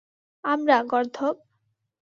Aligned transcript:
আমরা, 0.43 0.77
গর্দভ। 0.83 1.35